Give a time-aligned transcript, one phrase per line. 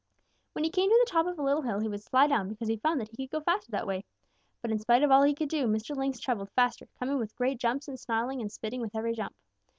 [0.53, 2.67] When he came to the top of a little hill, he would slide down, because
[2.67, 4.03] he found that he could go faster that way.
[4.63, 5.95] But in spite of all he could do, Mr.
[5.95, 9.35] Lynx traveled faster, coming with great jumps and snarling and spitting with every jump.